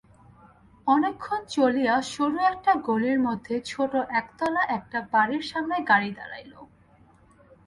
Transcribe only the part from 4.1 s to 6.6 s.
একতলা একটা বাড়ির সামনে গাড়ি দাড়াইল।